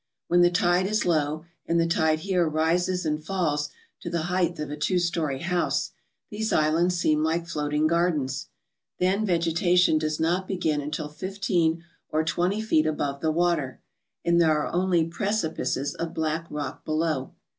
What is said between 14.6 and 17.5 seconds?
are only precipices of black rock below.